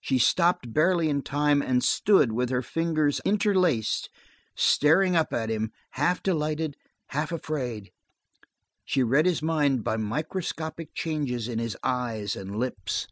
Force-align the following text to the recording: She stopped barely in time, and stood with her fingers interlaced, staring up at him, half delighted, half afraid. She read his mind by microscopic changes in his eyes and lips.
She 0.00 0.18
stopped 0.18 0.72
barely 0.72 1.08
in 1.08 1.22
time, 1.22 1.62
and 1.62 1.82
stood 1.82 2.30
with 2.30 2.48
her 2.50 2.62
fingers 2.62 3.20
interlaced, 3.24 4.08
staring 4.54 5.16
up 5.16 5.32
at 5.32 5.50
him, 5.50 5.72
half 5.94 6.22
delighted, 6.22 6.76
half 7.08 7.32
afraid. 7.32 7.90
She 8.84 9.02
read 9.02 9.26
his 9.26 9.42
mind 9.42 9.82
by 9.82 9.96
microscopic 9.96 10.94
changes 10.94 11.48
in 11.48 11.58
his 11.58 11.76
eyes 11.82 12.36
and 12.36 12.56
lips. 12.56 13.08